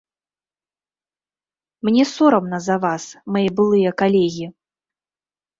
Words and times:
Мне 1.89 2.03
сорамна 2.13 2.57
за 2.71 2.75
вас, 2.87 3.03
мае 3.37 3.47
былыя 3.61 3.91
калегі. 4.01 4.45